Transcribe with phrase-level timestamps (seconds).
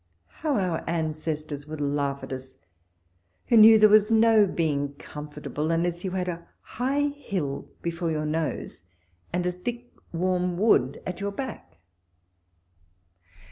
[0.41, 2.57] How our ancestors would laugh at lis,
[3.49, 8.25] who knew there was no being comfortable, imless you had a high hill before your
[8.25, 8.81] nose,
[9.31, 11.77] and a thick warm wood at your back